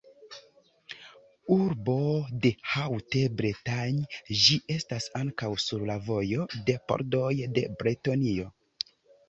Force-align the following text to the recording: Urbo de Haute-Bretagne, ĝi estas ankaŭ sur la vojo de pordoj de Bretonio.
Urbo 1.55 1.97
de 2.45 2.51
Haute-Bretagne, 2.69 4.23
ĝi 4.45 4.59
estas 4.79 5.07
ankaŭ 5.21 5.53
sur 5.67 5.87
la 5.93 6.01
vojo 6.11 6.51
de 6.71 6.81
pordoj 6.91 7.31
de 7.61 7.69
Bretonio. 7.85 8.51